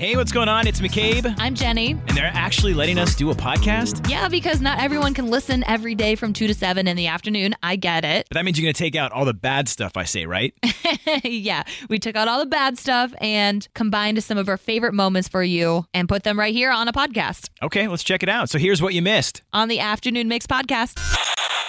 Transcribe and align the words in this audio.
Hey, 0.00 0.16
what's 0.16 0.32
going 0.32 0.48
on? 0.48 0.66
It's 0.66 0.80
McCabe, 0.80 1.34
I'm 1.38 1.54
Jenny. 1.54 1.90
and 1.90 2.16
they're 2.16 2.32
actually 2.32 2.72
letting 2.72 2.98
us 2.98 3.14
do 3.14 3.30
a 3.30 3.34
podcast. 3.34 4.08
Yeah, 4.08 4.30
because 4.30 4.62
not 4.62 4.80
everyone 4.80 5.12
can 5.12 5.28
listen 5.28 5.62
every 5.64 5.94
day 5.94 6.14
from 6.14 6.32
2 6.32 6.46
to 6.46 6.54
7 6.54 6.88
in 6.88 6.96
the 6.96 7.08
afternoon. 7.08 7.54
I 7.62 7.76
get 7.76 8.02
it. 8.06 8.26
But 8.30 8.36
that 8.36 8.46
means 8.46 8.58
you're 8.58 8.64
going 8.64 8.72
to 8.72 8.78
take 8.78 8.96
out 8.96 9.12
all 9.12 9.26
the 9.26 9.34
bad 9.34 9.68
stuff 9.68 9.98
I 9.98 10.04
say, 10.04 10.24
right? 10.24 10.54
yeah, 11.22 11.64
we 11.90 11.98
took 11.98 12.16
out 12.16 12.28
all 12.28 12.38
the 12.38 12.46
bad 12.46 12.78
stuff 12.78 13.12
and 13.20 13.68
combined 13.74 14.24
some 14.24 14.38
of 14.38 14.48
our 14.48 14.56
favorite 14.56 14.94
moments 14.94 15.28
for 15.28 15.42
you 15.42 15.84
and 15.92 16.08
put 16.08 16.22
them 16.22 16.38
right 16.38 16.54
here 16.54 16.70
on 16.70 16.88
a 16.88 16.94
podcast 16.94 17.50
okay, 17.62 17.86
let's 17.86 18.02
check 18.02 18.22
it 18.22 18.30
out. 18.30 18.48
So 18.48 18.58
here's 18.58 18.80
what 18.80 18.94
you 18.94 19.02
missed. 19.02 19.42
on 19.52 19.68
the 19.68 19.80
Afternoon 19.80 20.28
Mix 20.28 20.46
podcast. 20.46 20.98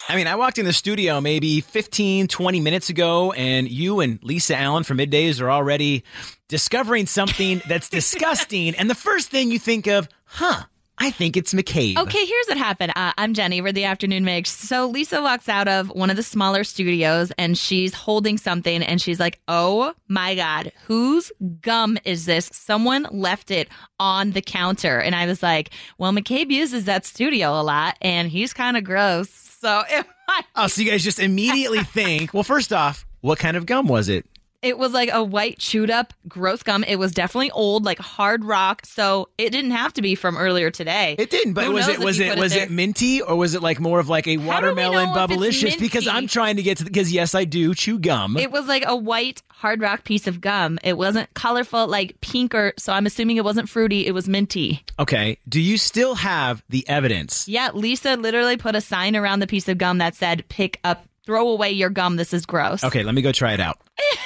I 0.10 0.16
mean, 0.16 0.28
I 0.28 0.36
walked 0.36 0.58
in 0.58 0.66
the 0.66 0.74
studio 0.74 1.22
maybe 1.22 1.62
15, 1.62 2.28
20 2.28 2.60
minutes 2.60 2.90
ago, 2.90 3.32
and 3.32 3.70
you 3.70 4.02
and 4.02 4.20
Lisa 4.24 4.58
Allen 4.58 4.84
from 4.84 4.98
Middays 4.98 5.40
are 5.40 5.50
already 5.50 6.04
discovering 6.50 7.06
something 7.06 7.62
that's 7.66 7.88
disgusting. 7.88 8.21
And 8.22 8.90
the 8.90 8.96
first 8.96 9.30
thing 9.30 9.52
you 9.52 9.60
think 9.60 9.88
of, 9.88 10.08
huh, 10.26 10.64
I 10.98 11.10
think 11.10 11.36
it's 11.36 11.54
McCabe. 11.54 11.98
Okay, 11.98 12.24
here's 12.26 12.48
what 12.48 12.58
happened. 12.58 12.94
Uh, 12.96 13.12
I'm 13.18 13.34
Jenny. 13.34 13.60
We're 13.62 13.72
the 13.72 13.86
Afternoon 13.86 14.24
Mix. 14.24 14.52
So 14.52 14.86
Lisa 14.88 15.22
walks 15.22 15.50
out 15.50 15.68
of 15.68 15.90
one 15.90 16.12
of 16.12 16.16
the 16.16 16.22
smaller 16.24 16.64
studios 16.64 17.32
and 17.40 17.58
she's 17.58 17.96
holding 17.96 18.38
something 18.38 18.84
and 18.84 19.02
she's 19.02 19.20
like, 19.20 19.40
oh 19.48 19.94
my 20.08 20.36
God, 20.36 20.72
whose 20.86 21.32
gum 21.62 21.98
is 22.06 22.26
this? 22.26 22.48
Someone 22.54 23.08
left 23.10 23.50
it 23.50 23.68
on 24.00 24.32
the 24.32 24.42
counter. 24.42 25.00
And 25.00 25.16
I 25.16 25.26
was 25.26 25.42
like, 25.42 25.72
well, 25.98 26.12
McCabe 26.12 26.52
uses 26.52 26.86
that 26.86 27.06
studio 27.06 27.60
a 27.60 27.64
lot 27.64 27.98
and 28.02 28.30
he's 28.30 28.54
kind 28.54 28.78
of 28.78 28.84
gross. 28.84 29.30
So 29.32 29.82
Oh, 30.56 30.68
so 30.68 30.82
you 30.82 30.92
guys 30.92 31.04
just 31.04 31.20
immediately 31.20 31.84
think, 31.84 32.34
well, 32.34 32.44
first 32.44 32.72
off, 32.72 33.06
what 33.22 33.40
kind 33.40 33.58
of 33.58 33.66
gum 33.66 33.88
was 33.88 34.10
it? 34.10 34.26
It 34.62 34.78
was 34.78 34.94
like 34.94 35.10
a 35.12 35.24
white 35.24 35.58
chewed 35.58 35.90
up 35.90 36.14
gross 36.28 36.62
gum. 36.64 36.84
It 36.84 36.98
was 36.98 37.12
definitely 37.14 37.52
old, 37.52 37.84
like 37.84 37.98
hard 38.00 38.46
rock. 38.46 38.86
So 38.86 39.30
it 39.38 39.50
didn't 39.50 39.72
have 39.72 39.94
to 39.94 40.02
be 40.02 40.14
from 40.16 40.38
earlier 40.38 40.70
today. 40.70 41.16
It 41.18 41.30
didn't, 41.30 41.54
but 41.54 41.66
Who 41.66 41.72
was 41.74 41.88
it 41.88 42.00
was 42.00 42.20
it 42.20 42.38
was 42.38 42.54
there? 42.54 42.64
it 42.66 42.72
minty 42.72 43.22
or 43.22 43.36
was 43.36 43.56
it 43.56 43.62
like 43.64 43.80
more 43.80 44.00
of 44.00 44.08
like 44.10 44.28
a 44.28 44.38
watermelon 44.38 45.10
bubblicious? 45.10 45.80
Because? 45.80 46.08
I'm 46.08 46.28
trying 46.28 46.58
to 46.58 46.64
get 46.64 46.78
to 46.78 46.84
because 46.84 47.12
yes, 47.12 47.34
I 47.34 47.44
do 47.46 47.74
chew 47.74 47.98
gum. 48.00 48.38
It 48.38 48.52
was 48.52 48.68
like 48.68 48.84
a 48.86 48.96
white 48.96 49.42
hard 49.50 49.82
rock 49.82 50.04
piece 50.04 50.28
of 50.28 50.42
gum. 50.42 50.78
It 50.84 50.98
wasn't 50.98 51.34
colorful, 51.34 51.88
like 51.88 52.20
pink 52.22 52.54
or 52.54 52.74
so. 52.78 52.94
I'm 52.94 53.06
assuming 53.06 53.38
it 53.38 53.44
wasn't 53.44 53.70
fruity. 53.70 54.06
It 54.06 54.14
was 54.14 54.28
minty. 54.30 54.84
okay, 55.00 55.38
do 55.50 55.60
you 55.60 55.78
still 55.78 56.16
have 56.16 56.64
the 56.70 56.88
evidence? 56.88 57.48
Yeah, 57.48 57.70
Lisa 57.74 58.16
literally 58.16 58.58
put 58.58 58.76
a 58.76 58.82
sign 58.82 59.16
around 59.16 59.40
the 59.40 59.48
piece 59.48 59.68
of 59.68 59.78
gum 59.78 59.98
that 60.00 60.16
said, 60.16 60.44
"Pick 60.50 60.80
up, 60.84 61.06
throw 61.26 61.48
away 61.50 61.72
your 61.72 61.90
gum. 61.90 62.16
This 62.18 62.34
is 62.34 62.46
gross." 62.46 62.84
Okay, 62.84 63.04
let 63.04 63.16
me 63.16 63.22
go 63.22 63.32
try 63.32 63.54
it 63.54 63.60
out. 63.60 63.80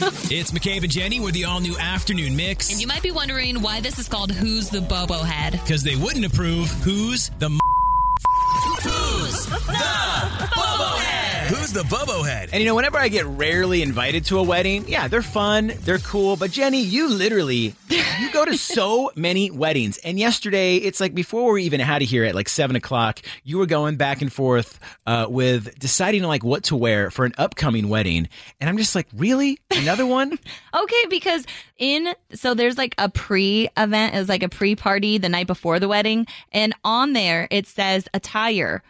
It's 0.00 0.52
McCabe 0.52 0.82
and 0.84 0.90
Jenny 0.90 1.18
with 1.18 1.34
the 1.34 1.44
all 1.44 1.60
new 1.60 1.76
afternoon 1.76 2.36
mix. 2.36 2.70
And 2.70 2.80
you 2.80 2.86
might 2.86 3.02
be 3.02 3.10
wondering 3.10 3.60
why 3.62 3.80
this 3.80 3.98
is 3.98 4.08
called 4.08 4.30
Who's 4.30 4.70
the 4.70 4.80
Bobo 4.80 5.22
Head? 5.22 5.52
Because 5.52 5.82
they 5.82 5.96
wouldn't 5.96 6.24
approve 6.24 6.70
who's 6.84 7.30
the 7.38 7.58
the 11.78 11.84
Bobo 11.84 12.24
Head? 12.24 12.48
And 12.52 12.60
you 12.60 12.66
know, 12.66 12.74
whenever 12.74 12.98
I 12.98 13.06
get 13.06 13.24
rarely 13.24 13.82
invited 13.82 14.24
to 14.26 14.38
a 14.40 14.42
wedding, 14.42 14.84
yeah, 14.88 15.06
they're 15.06 15.22
fun, 15.22 15.72
they're 15.82 15.98
cool. 15.98 16.34
But 16.34 16.50
Jenny, 16.50 16.82
you 16.82 17.08
literally 17.08 17.76
you 17.88 18.32
go 18.32 18.44
to 18.44 18.58
so 18.58 19.12
many 19.16 19.52
weddings. 19.52 19.96
And 19.98 20.18
yesterday, 20.18 20.78
it's 20.78 20.98
like 20.98 21.14
before 21.14 21.52
we 21.52 21.62
even 21.62 21.78
had 21.78 22.00
to 22.00 22.04
here 22.04 22.24
at 22.24 22.34
like 22.34 22.48
seven 22.48 22.74
o'clock, 22.74 23.20
you 23.44 23.58
were 23.58 23.66
going 23.66 23.94
back 23.94 24.22
and 24.22 24.32
forth 24.32 24.80
uh, 25.06 25.26
with 25.28 25.78
deciding 25.78 26.24
like 26.24 26.42
what 26.42 26.64
to 26.64 26.74
wear 26.74 27.12
for 27.12 27.24
an 27.24 27.32
upcoming 27.38 27.88
wedding. 27.88 28.28
And 28.60 28.68
I'm 28.68 28.76
just 28.76 28.96
like, 28.96 29.06
really, 29.14 29.60
another 29.70 30.06
one? 30.06 30.38
Okay, 30.74 31.06
because 31.08 31.44
in 31.78 32.14
so 32.34 32.54
there's 32.54 32.76
like 32.76 32.94
a 32.98 33.08
pre 33.08 33.68
event, 33.76 34.14
is 34.14 34.28
like 34.28 34.42
a 34.42 34.48
pre 34.48 34.76
party 34.76 35.18
the 35.18 35.28
night 35.28 35.46
before 35.46 35.80
the 35.80 35.88
wedding, 35.88 36.26
and 36.52 36.74
on 36.84 37.14
there 37.14 37.48
it 37.50 37.66
says 37.66 38.06
attire. 38.14 38.82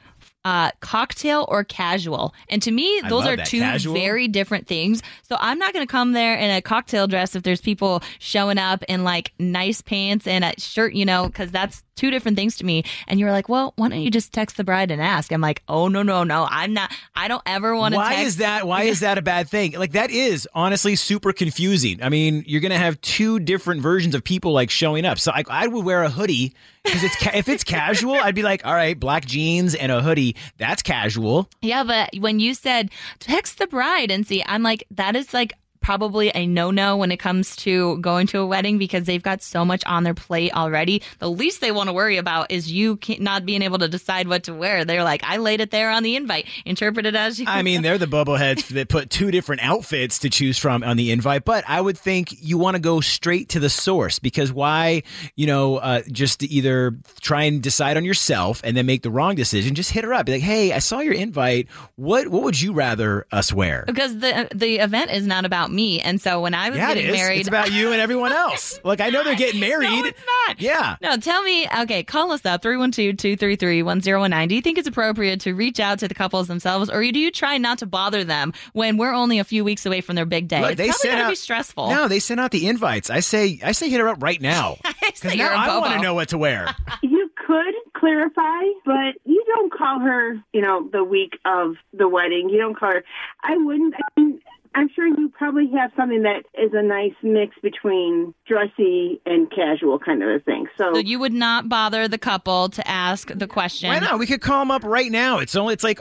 Uh, 0.49 0.71
cocktail 0.81 1.45
or 1.51 1.63
casual, 1.63 2.33
and 2.49 2.63
to 2.63 2.71
me, 2.71 3.03
those 3.07 3.27
are 3.27 3.37
that. 3.37 3.47
two 3.47 3.61
Casual? 3.61 3.93
very 3.93 4.29
different 4.29 4.67
things. 4.67 5.03
So 5.29 5.37
I'm 5.39 5.59
not 5.59 5.75
going 5.75 5.87
to 5.87 5.91
come 5.91 6.13
there 6.13 6.37
in 6.37 6.51
a 6.51 6.63
cocktail 6.63 7.07
dress 7.07 7.37
if 7.37 7.43
there's 7.43 7.61
people 7.61 8.03
showing 8.19 8.57
up 8.57 8.83
in 8.89 9.05
like 9.05 9.33
nice 9.39 9.83
pants 9.83 10.27
and 10.27 10.45
a 10.45 10.55
shirt, 10.59 10.95
you 10.95 11.05
know, 11.05 11.27
because 11.27 11.51
that's 11.51 11.83
two 11.99 12.11
different 12.11 12.37
things 12.37 12.57
to 12.57 12.65
me. 12.65 12.85
And 13.07 13.21
you're 13.21 13.33
like, 13.33 13.49
well, 13.49 13.75
why 13.77 13.89
don't 13.89 14.01
you 14.01 14.11
just 14.11 14.33
text 14.33 14.57
the 14.57 14.65
bride 14.65 14.91
and 14.91 15.03
ask? 15.03 15.33
I'm 15.33 15.41
like, 15.41 15.63
oh 15.69 15.89
no, 15.89 16.03
no, 16.03 16.25
no, 16.25 16.47
I'm 16.49 16.73
not. 16.73 16.93
I 17.15 17.29
don't 17.29 17.43
ever 17.45 17.75
want 17.77 17.93
to. 17.95 17.99
Why 17.99 18.15
text 18.15 18.27
is 18.27 18.37
that? 18.39 18.67
Why 18.67 18.83
is 18.85 19.01
that 19.01 19.19
a 19.19 19.23
bad 19.23 19.49
thing? 19.49 19.73
Like 19.73 19.93
that 19.93 20.11
is 20.11 20.49
honestly 20.55 20.97
super 20.97 21.33
confusing. 21.33 22.03
I 22.03 22.09
mean, 22.09 22.45
you're 22.47 22.61
gonna 22.61 22.79
have 22.79 23.01
two 23.01 23.41
different 23.41 23.83
versions 23.83 24.15
of 24.15 24.25
people 24.25 24.53
like 24.53 24.71
showing 24.71 25.05
up. 25.05 25.19
So 25.19 25.33
like, 25.33 25.51
I 25.51 25.67
would 25.67 25.85
wear 25.85 26.03
a 26.03 26.11
hoodie 26.11 26.55
because 26.85 27.05
it's 27.05 27.17
ca- 27.17 27.33
if 27.35 27.49
it's 27.49 27.65
casual, 27.65 28.15
I'd 28.15 28.35
be 28.35 28.43
like, 28.43 28.65
all 28.65 28.75
right, 28.75 28.99
black 28.99 29.27
jeans 29.27 29.75
and 29.75 29.93
a 29.93 30.01
hoodie. 30.01 30.37
That's 30.57 30.83
casual. 30.83 31.51
Yeah, 31.61 31.85
but 31.85 32.11
when 32.19 32.41
you 32.41 32.55
said 32.55 32.91
text 33.19 33.59
the 33.59 33.67
bride 33.67 34.11
and 34.11 34.27
see, 34.27 34.43
I'm 34.47 34.63
like, 34.63 34.85
that 34.93 35.17
is 35.17 35.35
like 35.35 35.53
probably 35.81 36.31
a 36.35 36.47
no 36.47 36.71
no 36.71 36.97
when 36.97 37.13
it 37.13 37.19
comes 37.19 37.57
to 37.57 37.99
going 37.99 38.27
to 38.29 38.39
a 38.41 38.47
wedding 38.47 38.79
because 38.79 39.05
they've 39.05 39.23
got 39.23 39.43
so 39.43 39.65
much 39.65 39.85
on 39.85 40.05
their 40.05 40.15
plate 40.15 40.53
already. 40.55 41.03
The 41.19 41.31
least 41.31 41.61
they 41.61 41.73
want 41.73 41.89
to 41.89 41.93
worry 41.93 42.17
about 42.17 42.51
is 42.51 42.71
you 42.71 42.97
can't- 42.97 43.19
being 43.45 43.63
able 43.63 43.79
to 43.79 43.89
decide 43.89 44.27
what 44.27 44.45
to 44.45 44.55
wear. 44.55 44.85
They're 44.85 45.05
like, 45.05 45.23
I 45.25 45.37
laid 45.37 45.61
it 45.61 45.71
there 45.71 45.91
on 45.91 46.03
the 46.03 46.17
invite. 46.17 46.47
Interpret 46.65 47.07
it 47.07 47.15
as 47.15 47.39
you. 47.39 47.47
I 47.49 47.63
mean, 47.63 47.83
they're 47.83 47.99
the 47.99 48.07
bubbleheads 48.07 48.69
that 48.69 48.89
put 48.89 49.11
two 49.11 49.31
different 49.31 49.63
outfits 49.63 50.19
to 50.21 50.31
choose 50.31 50.59
from 50.59 50.83
on 50.83 50.97
the 50.97 51.11
invite, 51.13 51.45
but 51.45 51.65
I 51.69 51.81
would 51.81 51.97
think 51.99 52.35
you 52.41 52.59
want 52.59 52.75
to 52.77 52.81
go 52.81 53.01
straight 53.01 53.51
to 53.51 53.61
the 53.61 53.69
source 53.71 54.19
because 54.19 54.53
why, 54.53 55.03
you 55.37 55.47
know, 55.47 55.77
uh, 55.77 56.03
just 56.11 56.41
to 56.41 56.47
either 56.51 56.97
try 57.21 57.45
and 57.45 57.63
decide 57.63 57.97
on 57.97 58.05
yourself 58.05 58.61
and 58.65 58.77
then 58.77 58.87
make 58.87 59.03
the 59.03 59.11
wrong 59.11 59.35
decision, 59.35 59.75
just 59.75 59.91
hit 59.91 60.05
her 60.05 60.13
up. 60.15 60.27
Be 60.27 60.33
like, 60.33 60.43
hey, 60.43 60.73
I 60.73 60.79
saw 60.81 61.01
your 61.01 61.15
invite. 61.15 61.69
What 61.97 62.29
what 62.29 62.43
would 62.43 62.61
you 62.61 62.73
rather 62.73 63.27
us 63.31 63.53
wear? 63.53 63.85
because 63.87 64.19
the 64.19 64.49
the 64.55 64.79
event 64.79 65.11
is 65.11 65.27
not 65.27 65.45
about 65.45 65.71
me, 65.71 65.78
and 66.03 66.21
so 66.21 66.41
when 66.41 66.55
I 66.55 66.71
was 66.71 66.79
Yeah, 66.79 66.89
getting 66.95 67.07
is. 67.11 67.17
married, 67.17 67.39
It's 67.41 67.49
about 67.49 67.73
you 67.73 67.93
and 67.93 68.01
everyone 68.01 68.33
else. 68.45 68.81
Like 68.85 69.01
I 69.01 69.11
know 69.11 69.23
they're 69.25 69.35
getting 69.47 69.61
married. 69.61 69.89
No, 69.91 70.05
it's 70.05 70.21
not. 70.47 70.61
Yeah. 70.61 70.97
No, 71.01 71.17
tell 71.17 71.43
me. 71.43 71.67
Okay, 71.83 72.03
call 72.03 72.33
us 72.33 72.45
up 72.45 72.63
312-233-1019. 72.63 74.49
Do 74.49 74.55
you 74.55 74.61
think 74.63 74.79
it's 74.79 74.89
appropriate 74.89 75.41
to 75.41 75.55
reach 75.55 75.81
out 75.81 75.99
to 76.01 76.09
the 76.09 76.15
couples 76.15 76.49
themselves, 76.49 76.91
or 76.91 77.03
do 77.03 77.19
you 77.19 77.31
try 77.31 77.59
not 77.59 77.79
to 77.79 77.87
bother 77.87 78.25
them 78.25 78.53
when 78.73 78.97
we're 78.97 79.13
only 79.15 79.39
a 79.39 79.45
few 79.45 79.65
weeks 79.65 79.87
away 79.87 80.01
from 80.01 80.17
their 80.17 80.27
big 80.27 80.49
day? 80.49 80.61
Look, 80.61 80.73
it's 80.73 80.79
they 80.79 80.87
probably 80.89 80.99
sent 81.01 81.13
gotta 81.15 81.25
out 81.27 81.31
be 81.31 81.37
stressful. 81.37 81.91
No, 81.91 82.09
they 82.09 82.19
sent 82.21 82.41
out 82.41 82.51
the 82.51 82.67
invites. 82.69 83.11
I 83.11 83.21
say 83.21 83.61
I 83.63 83.73
say 83.73 83.89
hit 83.89 84.01
her 84.01 84.09
up 84.09 84.23
right 84.23 84.41
now. 84.41 84.77
Because 85.09 85.25
now 85.25 85.45
you're 85.45 85.53
a 85.53 85.57
I 85.59 85.79
want 85.79 85.95
to 85.95 86.01
know 86.03 86.13
what 86.13 86.29
to 86.29 86.39
wear. 86.39 86.69
You 87.03 87.31
could 87.35 87.75
clarify, 87.97 88.61
but 88.85 89.15
you 89.25 89.43
don't 89.47 89.73
call 89.73 90.01
her, 90.01 90.35
you 90.53 90.61
know, 90.61 90.87
the 90.93 91.03
week 91.03 91.39
of 91.47 91.77
the 91.95 92.07
wedding. 92.07 92.51
You 92.51 92.59
don't 92.59 92.79
call 92.79 92.91
her. 92.93 93.03
I 93.43 93.57
wouldn't. 93.57 93.95
I 93.95 94.21
mean, 94.21 94.39
I'm 94.75 94.91
sure 94.95 95.07
you 95.07 95.28
probably 95.51 95.71
have 95.79 95.91
something 95.97 96.23
that 96.23 96.45
is 96.55 96.73
a 96.75 96.83
nice 96.83 97.15
mix 97.23 97.57
between 97.63 98.35
dressy 98.47 99.21
and 99.25 99.51
casual 99.51 99.99
kind 99.99 100.23
of 100.23 100.29
a 100.29 100.39
thing. 100.41 100.67
So, 100.77 100.93
So 100.95 100.99
you 100.99 101.19
would 101.19 101.33
not 101.33 101.69
bother 101.69 102.07
the 102.07 102.19
couple 102.19 102.69
to 102.71 102.87
ask 102.87 103.31
the 103.35 103.47
question. 103.47 103.89
Why 103.89 103.99
not? 103.99 104.19
We 104.19 104.27
could 104.27 104.43
call 104.43 104.61
them 104.61 104.71
up 104.71 104.85
right 104.85 105.11
now. 105.11 105.39
It's 105.39 105.57
only 105.57 105.73
it's 105.75 105.85
like 105.85 106.01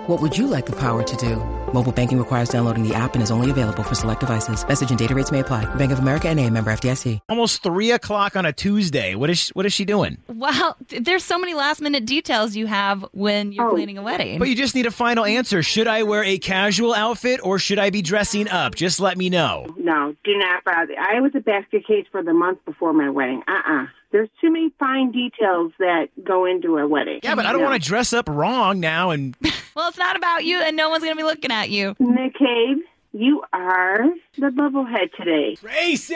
What 0.07 0.21
would 0.21 0.37
you 0.37 0.45
like 0.45 0.67
the 0.67 0.75
power 0.75 1.01
to 1.01 1.15
do? 1.17 1.37
Mobile 1.73 1.91
banking 1.91 2.19
requires 2.19 2.49
downloading 2.49 2.87
the 2.87 2.93
app 2.93 3.13
and 3.15 3.23
is 3.23 3.31
only 3.31 3.49
available 3.49 3.81
for 3.81 3.95
select 3.95 4.19
devices. 4.19 4.67
Message 4.67 4.89
and 4.91 4.99
data 4.99 5.15
rates 5.15 5.31
may 5.31 5.39
apply. 5.39 5.65
Bank 5.75 5.91
of 5.91 5.99
America 5.99 6.29
and 6.29 6.39
a 6.39 6.47
member 6.49 6.71
FDIC. 6.71 7.19
Almost 7.29 7.63
three 7.63 7.91
o'clock 7.91 8.35
on 8.35 8.45
a 8.45 8.53
Tuesday. 8.53 9.15
What 9.15 9.29
is 9.29 9.39
she, 9.39 9.51
what 9.53 9.65
is 9.65 9.73
she 9.73 9.83
doing? 9.85 10.17
Well, 10.27 10.77
there's 10.89 11.23
so 11.23 11.39
many 11.39 11.53
last 11.55 11.81
minute 11.81 12.05
details 12.05 12.55
you 12.55 12.67
have 12.67 13.05
when 13.13 13.51
you're 13.51 13.67
Oh. 13.69 13.73
planning 13.75 13.97
a 13.97 14.01
wedding. 14.01 14.37
But 14.39 14.49
you 14.49 14.55
just 14.55 14.75
need 14.75 14.85
a 14.85 14.91
final 14.91 15.25
answer. 15.25 15.63
Should 15.63 15.87
I 15.87 16.03
wear 16.03 16.23
a 16.23 16.37
casual 16.37 16.93
outfit 16.93 17.39
or 17.43 17.57
should 17.59 17.79
I 17.79 17.89
be 17.89 18.01
dressing 18.01 18.47
up? 18.49 18.75
Just 18.75 18.99
let 18.99 19.17
me 19.17 19.29
know. 19.29 19.73
No, 19.77 20.15
do 20.23 20.37
not 20.37 20.63
bother. 20.63 20.93
I 20.99 21.19
was 21.21 21.31
a 21.35 21.39
basket 21.41 21.85
case 21.87 22.05
for 22.11 22.21
the 22.23 22.33
month 22.33 22.59
before 22.65 22.93
my 22.93 23.09
wedding. 23.09 23.43
Uh-uh. 23.47 23.87
There's 24.11 24.29
too 24.41 24.51
many 24.51 24.71
fine 24.77 25.11
details 25.11 25.71
that 25.79 26.07
go 26.23 26.45
into 26.45 26.77
a 26.77 26.87
wedding. 26.87 27.21
Yeah, 27.23 27.35
but 27.35 27.45
I 27.45 27.53
don't 27.53 27.63
want 27.63 27.81
to 27.81 27.87
dress 27.87 28.11
up 28.13 28.27
wrong 28.27 28.79
now 28.79 29.11
and 29.11 29.35
well, 29.75 29.87
it's 29.87 29.97
not 29.97 30.15
about 30.15 30.43
you, 30.43 30.59
and 30.59 30.75
no 30.75 30.89
one's 30.89 31.03
going 31.03 31.15
to 31.15 31.17
be 31.17 31.23
looking 31.23 31.51
at 31.51 31.69
you. 31.69 31.95
McCabe, 31.95 32.79
you 33.13 33.43
are 33.51 34.05
the 34.37 34.47
bubblehead 34.47 35.11
today. 35.17 35.55
Tracy. 35.55 36.15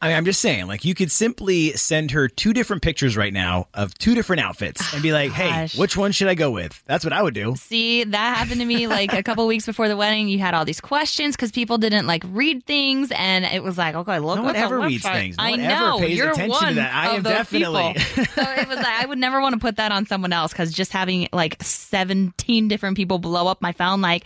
I 0.00 0.06
mean, 0.08 0.16
I'm 0.16 0.24
just 0.24 0.40
saying, 0.40 0.68
like, 0.68 0.84
you 0.84 0.94
could 0.94 1.10
simply 1.10 1.72
send 1.72 2.12
her 2.12 2.28
two 2.28 2.52
different 2.52 2.82
pictures 2.82 3.16
right 3.16 3.32
now 3.32 3.66
of 3.74 3.92
two 3.98 4.14
different 4.14 4.40
outfits 4.42 4.94
and 4.94 5.02
be 5.02 5.10
like, 5.12 5.32
hey, 5.32 5.48
Gosh. 5.50 5.76
which 5.76 5.96
one 5.96 6.12
should 6.12 6.28
I 6.28 6.34
go 6.36 6.52
with? 6.52 6.80
That's 6.86 7.02
what 7.04 7.12
I 7.12 7.20
would 7.22 7.34
do. 7.34 7.56
See, 7.56 8.04
that 8.04 8.36
happened 8.36 8.60
to 8.60 8.64
me 8.66 8.86
like 8.86 9.12
a 9.12 9.24
couple 9.24 9.44
weeks 9.48 9.66
before 9.66 9.88
the 9.88 9.96
wedding. 9.96 10.28
You 10.28 10.38
had 10.38 10.54
all 10.54 10.64
these 10.64 10.80
questions 10.80 11.34
because 11.34 11.50
people 11.50 11.76
didn't 11.78 12.06
like 12.06 12.22
read 12.28 12.64
things, 12.64 13.10
and 13.10 13.44
it 13.44 13.62
was 13.64 13.76
like, 13.76 13.96
okay, 13.96 14.20
look. 14.20 14.36
No 14.38 14.42
at 14.42 14.54
one 14.54 14.56
ever 14.56 14.78
reads 14.80 15.02
website. 15.04 15.12
things. 15.14 15.36
No 15.38 15.42
I 15.44 15.50
one 15.50 15.60
ever 15.60 15.80
know 15.86 15.98
pays 15.98 16.18
you're 16.18 16.30
attention 16.30 16.58
to 16.60 16.64
one 16.66 16.74
that. 16.76 16.94
I 16.94 17.08
of 17.08 17.16
am 17.16 17.22
those 17.24 17.32
definitely- 17.32 17.94
people. 17.94 18.24
so 18.36 18.42
it 18.52 18.68
was 18.68 18.76
like 18.76 19.02
I 19.02 19.06
would 19.06 19.18
never 19.18 19.40
want 19.40 19.54
to 19.54 19.58
put 19.60 19.76
that 19.76 19.90
on 19.90 20.06
someone 20.06 20.32
else 20.32 20.52
because 20.52 20.72
just 20.72 20.92
having 20.92 21.28
like 21.32 21.60
17 21.60 22.68
different 22.68 22.96
people 22.96 23.18
blow 23.18 23.48
up 23.48 23.60
my 23.60 23.72
phone, 23.72 24.00
like, 24.00 24.24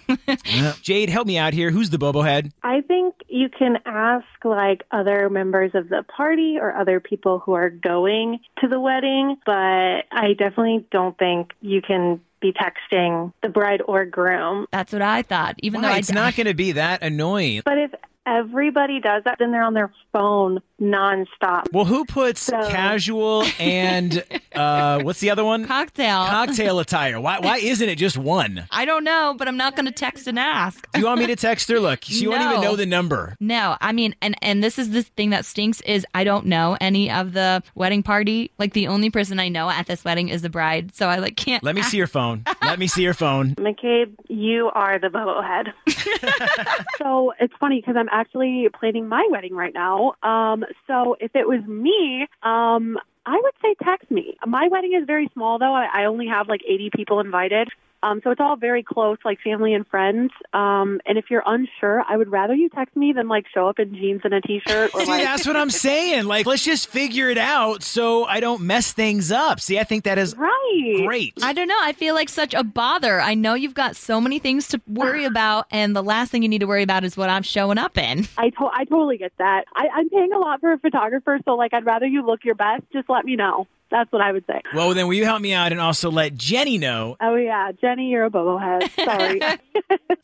Jade, 0.82 1.08
help 1.08 1.26
me 1.26 1.38
out 1.38 1.52
here. 1.54 1.70
Who's 1.70 1.90
the 1.90 1.98
bobo 1.98 2.22
head? 2.22 2.52
I 2.62 2.80
think 2.80 3.14
you 3.28 3.48
can 3.48 3.78
ask 3.84 4.26
like 4.44 4.84
other 4.90 5.28
members 5.30 5.72
of 5.74 5.88
the 5.88 6.04
party 6.04 6.58
or 6.60 6.74
other 6.74 7.00
people 7.00 7.38
who 7.38 7.52
are 7.52 7.70
going 7.70 8.40
to 8.60 8.68
the 8.68 8.80
wedding, 8.80 9.36
but 9.46 9.52
I 9.52 10.34
definitely 10.38 10.86
don't 10.90 11.16
think 11.18 11.52
you 11.60 11.80
can 11.82 12.20
be 12.40 12.52
texting 12.52 13.32
the 13.42 13.48
bride 13.48 13.80
or 13.86 14.04
groom. 14.04 14.66
that's 14.72 14.92
what 14.92 15.00
I 15.00 15.22
thought. 15.22 15.54
Even 15.62 15.80
though 15.80 15.88
I 15.88 15.98
It's 15.98 16.10
not 16.12 16.34
going 16.34 16.48
to 16.48 16.54
be 16.54 16.72
that 16.72 17.02
annoying. 17.02 17.62
But 17.64 17.78
if 17.78 17.94
everybody 18.26 19.00
does 19.00 19.22
that, 19.24 19.36
then 19.38 19.50
they're 19.52 19.62
on 19.64 19.74
their 19.74 19.92
phone 20.12 20.60
nonstop. 20.80 21.64
Well, 21.72 21.84
who 21.84 22.04
puts 22.04 22.40
So- 22.42 22.68
casual 22.70 23.44
and 23.58 24.22
uh, 24.54 25.00
what's 25.02 25.20
the 25.20 25.30
other 25.30 25.44
one? 25.44 25.66
cocktail. 25.66 26.24
Cocktail 26.26 26.78
attire. 26.80 27.20
Why? 27.20 27.38
Why 27.40 27.58
isn't 27.58 27.88
it 27.88 27.96
just 27.96 28.16
one? 28.18 28.66
I 28.70 28.84
don't 28.84 29.04
know, 29.04 29.34
but 29.38 29.48
I'm 29.48 29.56
not 29.56 29.76
going 29.76 29.86
to 29.86 29.92
text 29.92 30.26
and 30.26 30.38
ask. 30.38 30.86
Do 30.92 31.00
you 31.00 31.06
want 31.06 31.20
me 31.20 31.26
to 31.28 31.36
text 31.36 31.68
her? 31.68 31.78
Look, 31.80 32.00
she 32.04 32.26
won't 32.26 32.42
even 32.42 32.60
know 32.60 32.76
the 32.76 32.86
number. 32.86 33.36
No, 33.40 33.76
I 33.80 33.92
mean, 33.92 34.14
and 34.20 34.36
and 34.42 34.62
this 34.62 34.78
is 34.78 34.90
the 34.90 35.02
thing 35.02 35.30
that 35.30 35.44
stinks 35.44 35.80
is 35.82 36.06
I 36.14 36.24
don't 36.24 36.46
know 36.46 36.76
any 36.80 37.10
of 37.10 37.32
the 37.32 37.62
wedding 37.74 38.02
party. 38.02 38.50
Like 38.58 38.72
the 38.74 38.88
only 38.88 39.10
person 39.10 39.40
I 39.40 39.48
know 39.48 39.70
at 39.70 39.86
this 39.86 40.04
wedding 40.04 40.28
is 40.28 40.42
the 40.42 40.50
bride, 40.50 40.94
so 40.94 41.08
I 41.08 41.16
like 41.16 41.36
can't. 41.36 41.62
Let 41.64 41.74
me 41.74 41.82
see 41.82 41.96
your 41.96 42.06
phone. 42.06 42.44
Let 42.64 42.78
me 42.78 42.86
see 42.86 43.02
your 43.02 43.14
phone. 43.14 43.54
McCabe, 43.56 44.14
you 44.28 44.70
are 44.74 44.98
the 44.98 45.08
bobblehead. 45.08 45.72
So 46.98 47.32
it's 47.40 47.52
funny 47.58 47.80
because 47.80 47.96
I'm 47.98 48.08
actually 48.10 48.68
planning 48.78 49.08
my 49.08 49.26
wedding 49.30 49.54
right 49.54 49.74
now. 49.74 50.14
Um, 50.22 50.64
so 50.86 51.16
if 51.18 51.34
it 51.34 51.48
was 51.48 51.60
me, 51.66 52.28
um, 52.42 52.96
I 53.26 53.40
would 53.42 53.54
say 53.60 53.74
text 53.82 54.10
me. 54.10 54.36
My 54.46 54.68
wedding 54.68 54.92
is 54.98 55.06
very 55.06 55.28
small 55.32 55.58
though. 55.58 55.74
I, 55.74 55.88
I 55.92 56.04
only 56.04 56.28
have 56.28 56.48
like 56.48 56.60
80 56.66 56.90
people 56.94 57.18
invited. 57.20 57.68
Um, 58.02 58.20
so 58.24 58.30
it's 58.30 58.40
all 58.40 58.56
very 58.56 58.82
close, 58.82 59.18
like 59.24 59.40
family 59.42 59.74
and 59.74 59.86
friends. 59.86 60.32
Um, 60.52 61.00
and 61.06 61.18
if 61.18 61.26
you're 61.30 61.42
unsure, 61.46 62.02
I 62.08 62.16
would 62.16 62.30
rather 62.30 62.54
you 62.54 62.68
text 62.68 62.96
me 62.96 63.12
than 63.12 63.28
like 63.28 63.44
show 63.54 63.68
up 63.68 63.78
in 63.78 63.94
jeans 63.94 64.22
and 64.24 64.34
a 64.34 64.40
t-shirt 64.40 64.90
or 64.94 65.00
See, 65.04 65.06
like. 65.10 65.22
that's 65.22 65.46
what 65.46 65.56
I'm 65.56 65.70
saying. 65.70 66.24
Like, 66.24 66.46
let's 66.46 66.64
just 66.64 66.88
figure 66.88 67.30
it 67.30 67.38
out 67.38 67.82
so 67.82 68.24
I 68.24 68.40
don't 68.40 68.62
mess 68.62 68.92
things 68.92 69.30
up. 69.30 69.60
See, 69.60 69.78
I 69.78 69.84
think 69.84 70.04
that 70.04 70.18
is 70.18 70.36
Right. 70.36 71.04
great. 71.06 71.34
I 71.42 71.52
don't 71.52 71.68
know. 71.68 71.78
I 71.80 71.92
feel 71.92 72.14
like 72.14 72.28
such 72.28 72.54
a 72.54 72.64
bother. 72.64 73.20
I 73.20 73.34
know 73.34 73.54
you've 73.54 73.74
got 73.74 73.94
so 73.96 74.20
many 74.20 74.38
things 74.38 74.68
to 74.68 74.80
worry 74.88 75.24
about, 75.32 75.66
and 75.70 75.94
the 75.94 76.02
last 76.02 76.30
thing 76.32 76.42
you 76.42 76.48
need 76.48 76.60
to 76.60 76.66
worry 76.66 76.82
about 76.82 77.04
is 77.04 77.16
what 77.16 77.28
I'm 77.30 77.42
showing 77.42 77.78
up 77.78 77.96
in. 77.98 78.26
I, 78.36 78.50
to- 78.50 78.70
I 78.72 78.84
totally 78.84 79.18
get 79.18 79.32
that. 79.38 79.64
I, 79.76 79.88
I'm 79.94 80.08
paying 80.10 80.32
a 80.32 80.38
lot 80.38 80.60
for 80.60 80.72
a 80.72 80.78
photographer, 80.78 81.38
so 81.44 81.54
like 81.54 81.72
I'd 81.72 81.86
rather 81.86 82.06
you 82.06 82.26
look 82.26 82.44
your 82.44 82.54
best. 82.56 82.82
Just 82.92 83.08
let 83.08 83.24
me 83.24 83.36
know. 83.36 83.66
That's 83.92 84.10
what 84.10 84.22
I 84.22 84.32
would 84.32 84.44
say. 84.46 84.60
Well, 84.74 84.92
then, 84.94 85.06
will 85.06 85.14
you 85.14 85.26
help 85.26 85.40
me 85.42 85.52
out 85.52 85.70
and 85.70 85.80
also 85.80 86.10
let 86.10 86.34
Jenny 86.34 86.78
know? 86.78 87.16
Oh 87.20 87.36
yeah, 87.36 87.70
Jenny, 87.80 88.08
you're 88.08 88.24
a 88.24 88.30
bobblehead. 88.30 88.90
Sorry. 89.04 89.40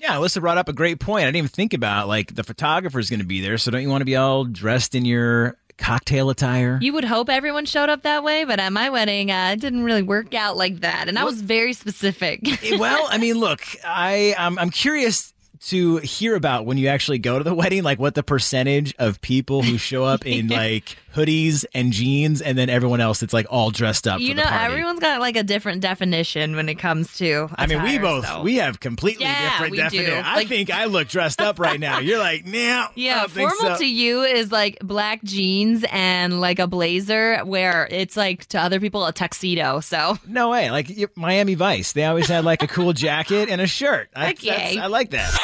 Yeah, 0.00 0.14
Alyssa 0.14 0.40
brought 0.40 0.58
up 0.58 0.68
a 0.68 0.72
great 0.72 1.00
point. 1.00 1.24
I 1.24 1.26
didn't 1.26 1.36
even 1.38 1.48
think 1.48 1.74
about 1.74 2.06
like 2.06 2.34
the 2.34 2.44
photographer's 2.44 3.10
going 3.10 3.18
to 3.20 3.26
be 3.26 3.40
there, 3.40 3.58
so 3.58 3.70
don't 3.72 3.82
you 3.82 3.88
want 3.88 4.00
to 4.00 4.04
be 4.06 4.14
all 4.14 4.44
dressed 4.44 4.94
in 4.94 5.04
your 5.04 5.56
cocktail 5.76 6.30
attire? 6.30 6.78
You 6.80 6.92
would 6.92 7.04
hope 7.04 7.28
everyone 7.28 7.64
showed 7.66 7.88
up 7.88 8.04
that 8.04 8.22
way, 8.22 8.44
but 8.44 8.60
at 8.60 8.72
my 8.72 8.90
wedding, 8.90 9.30
uh, 9.32 9.50
it 9.54 9.60
didn't 9.60 9.82
really 9.82 10.02
work 10.02 10.34
out 10.34 10.56
like 10.56 10.80
that, 10.80 11.08
and 11.08 11.18
I 11.18 11.24
was 11.24 11.42
very 11.42 11.72
specific. 11.72 12.46
Well, 12.78 13.08
I 13.10 13.18
mean, 13.18 13.38
look, 13.38 13.60
I 13.84 14.34
I'm, 14.38 14.56
I'm 14.58 14.70
curious 14.70 15.34
to 15.60 15.96
hear 15.98 16.34
about 16.34 16.66
when 16.66 16.78
you 16.78 16.88
actually 16.88 17.18
go 17.18 17.38
to 17.38 17.44
the 17.44 17.54
wedding, 17.54 17.82
like 17.82 17.98
what 17.98 18.14
the 18.14 18.22
percentage 18.22 18.94
of 18.98 19.20
people 19.20 19.62
who 19.62 19.78
show 19.78 20.04
up 20.04 20.26
in 20.26 20.48
like 20.48 20.96
hoodies 21.14 21.64
and 21.74 21.92
jeans, 21.92 22.40
and 22.40 22.56
then 22.56 22.68
everyone 22.70 23.00
else 23.00 23.20
that's 23.20 23.32
like 23.32 23.46
all 23.50 23.70
dressed 23.70 24.06
up. 24.06 24.20
you 24.20 24.30
for 24.30 24.36
know, 24.36 24.42
the 24.44 24.48
party. 24.48 24.64
everyone's 24.72 25.00
got 25.00 25.20
like 25.20 25.36
a 25.36 25.42
different 25.42 25.80
definition 25.80 26.54
when 26.56 26.68
it 26.68 26.76
comes 26.76 27.16
to. 27.18 27.48
I 27.56 27.66
mean, 27.66 27.82
we 27.82 27.98
both 27.98 28.26
so. 28.26 28.42
we 28.42 28.56
have 28.56 28.78
completely 28.80 29.24
Yeah, 29.24 29.50
different 29.50 29.72
we 29.72 29.76
do. 29.78 29.82
definition. 29.84 30.24
I 30.24 30.44
think 30.44 30.70
I 30.70 30.84
look 30.84 31.08
dressed 31.08 31.40
up 31.40 31.58
right 31.58 31.80
now. 31.80 31.98
You're 31.98 32.18
like, 32.18 32.46
nah, 32.46 32.58
I 32.58 32.88
Yeah, 32.94 33.26
formal 33.26 33.56
so." 33.58 33.78
to 33.78 33.86
you 33.86 34.22
is 34.22 34.52
like 34.52 34.78
black 34.82 35.22
jeans 35.24 35.84
and 35.90 36.40
like 36.40 36.58
a 36.58 36.66
blazer, 36.66 37.38
where 37.44 37.88
it's 37.90 38.16
like 38.16 38.46
to 38.46 38.60
other 38.60 38.78
people 38.80 39.04
a 39.06 39.12
tuxedo. 39.12 39.80
So 39.80 40.18
No 40.26 40.50
way. 40.50 40.70
Like 40.70 40.90
Miami 41.16 41.54
Vice, 41.54 41.92
they 41.92 42.04
always 42.04 42.28
had 42.28 42.44
like 42.44 42.62
a 42.62 42.68
cool 42.68 42.92
jacket 42.98 43.48
and 43.48 43.60
a 43.60 43.66
shirt. 43.66 44.08
I, 44.14 44.34
yay. 44.40 44.78
I 44.78 44.86
like 44.86 45.10
that. 45.10 45.34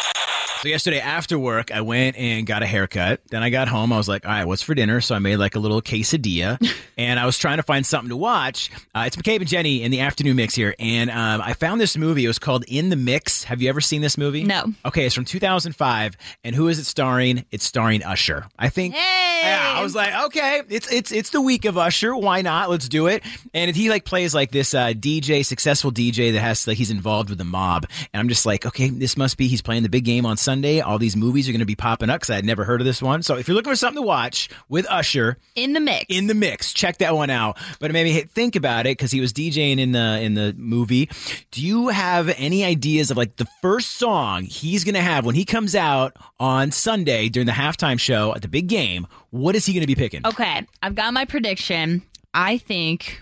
So 0.64 0.68
yesterday 0.68 1.00
after 1.00 1.38
work, 1.38 1.70
I 1.72 1.82
went 1.82 2.16
and 2.16 2.46
got 2.46 2.62
a 2.62 2.66
haircut. 2.66 3.20
Then 3.28 3.42
I 3.42 3.50
got 3.50 3.68
home. 3.68 3.92
I 3.92 3.98
was 3.98 4.08
like, 4.08 4.24
all 4.24 4.32
right, 4.32 4.46
what's 4.46 4.62
for 4.62 4.74
dinner? 4.74 5.02
So 5.02 5.14
I 5.14 5.18
made 5.18 5.36
like 5.36 5.56
a 5.56 5.58
little 5.58 5.82
quesadilla, 5.82 6.56
and 6.96 7.20
I 7.20 7.26
was 7.26 7.36
trying 7.36 7.58
to 7.58 7.62
find 7.62 7.84
something 7.84 8.08
to 8.08 8.16
watch. 8.16 8.70
Uh, 8.94 9.04
it's 9.06 9.14
McCabe 9.14 9.40
and 9.40 9.46
Jenny 9.46 9.82
in 9.82 9.90
the 9.90 10.00
afternoon 10.00 10.36
mix 10.36 10.54
here, 10.54 10.74
and 10.78 11.10
um, 11.10 11.42
I 11.42 11.52
found 11.52 11.82
this 11.82 11.98
movie. 11.98 12.24
It 12.24 12.28
was 12.28 12.38
called 12.38 12.64
In 12.66 12.88
the 12.88 12.96
Mix. 12.96 13.44
Have 13.44 13.60
you 13.60 13.68
ever 13.68 13.82
seen 13.82 14.00
this 14.00 14.16
movie? 14.16 14.42
No. 14.42 14.72
Okay, 14.86 15.04
it's 15.04 15.14
from 15.14 15.26
2005, 15.26 16.16
and 16.44 16.56
who 16.56 16.68
is 16.68 16.78
it 16.78 16.84
starring? 16.84 17.44
It's 17.50 17.66
starring 17.66 18.02
Usher. 18.02 18.46
I 18.58 18.70
think. 18.70 18.94
Hey! 18.94 19.40
Yeah, 19.42 19.74
I 19.76 19.82
was 19.82 19.94
like, 19.94 20.14
okay, 20.26 20.62
it's 20.70 20.90
it's 20.90 21.12
it's 21.12 21.28
the 21.28 21.42
week 21.42 21.66
of 21.66 21.76
Usher. 21.76 22.16
Why 22.16 22.40
not? 22.40 22.70
Let's 22.70 22.88
do 22.88 23.08
it. 23.08 23.22
And 23.52 23.76
he 23.76 23.90
like 23.90 24.06
plays 24.06 24.34
like 24.34 24.50
this 24.50 24.72
uh, 24.72 24.94
DJ, 24.94 25.44
successful 25.44 25.92
DJ 25.92 26.32
that 26.32 26.40
has 26.40 26.66
like 26.66 26.78
he's 26.78 26.90
involved 26.90 27.28
with 27.28 27.36
the 27.36 27.44
mob. 27.44 27.86
And 28.14 28.20
I'm 28.20 28.30
just 28.30 28.46
like, 28.46 28.64
okay, 28.64 28.88
this 28.88 29.18
must 29.18 29.36
be 29.36 29.46
he's 29.46 29.60
playing 29.60 29.82
the 29.82 29.90
big 29.90 30.06
game 30.06 30.24
on 30.24 30.38
Sunday. 30.38 30.53
All 30.62 30.98
these 30.98 31.16
movies 31.16 31.48
are 31.48 31.52
going 31.52 31.60
to 31.60 31.64
be 31.66 31.74
popping 31.74 32.10
up 32.10 32.20
because 32.20 32.30
I 32.30 32.36
had 32.36 32.44
never 32.44 32.64
heard 32.64 32.80
of 32.80 32.84
this 32.84 33.00
one. 33.02 33.22
So 33.22 33.36
if 33.36 33.48
you're 33.48 33.54
looking 33.54 33.72
for 33.72 33.76
something 33.76 34.02
to 34.02 34.06
watch 34.06 34.48
with 34.68 34.86
Usher 34.90 35.38
in 35.54 35.72
the 35.72 35.80
mix. 35.80 36.06
in 36.08 36.26
the 36.26 36.34
mix, 36.34 36.72
check 36.72 36.98
that 36.98 37.14
one 37.14 37.30
out. 37.30 37.58
But 37.80 37.90
it 37.90 37.92
made 37.92 38.04
me 38.04 38.20
think 38.22 38.56
about 38.56 38.86
it 38.86 38.96
because 38.96 39.10
he 39.10 39.20
was 39.20 39.32
DJing 39.32 39.78
in 39.78 39.92
the 39.92 40.20
in 40.20 40.34
the 40.34 40.54
movie. 40.56 41.08
Do 41.50 41.64
you 41.64 41.88
have 41.88 42.28
any 42.38 42.64
ideas 42.64 43.10
of 43.10 43.16
like 43.16 43.36
the 43.36 43.46
first 43.62 43.92
song 43.92 44.44
he's 44.44 44.84
going 44.84 44.94
to 44.94 45.00
have 45.00 45.24
when 45.24 45.34
he 45.34 45.44
comes 45.44 45.74
out 45.74 46.16
on 46.38 46.70
Sunday 46.70 47.28
during 47.28 47.46
the 47.46 47.52
halftime 47.52 47.98
show 47.98 48.34
at 48.34 48.42
the 48.42 48.48
big 48.48 48.66
game? 48.68 49.06
What 49.30 49.56
is 49.56 49.66
he 49.66 49.72
going 49.72 49.82
to 49.82 49.86
be 49.86 49.94
picking? 49.94 50.26
Okay, 50.26 50.66
I've 50.82 50.94
got 50.94 51.12
my 51.12 51.24
prediction. 51.24 52.02
I 52.32 52.58
think 52.58 53.20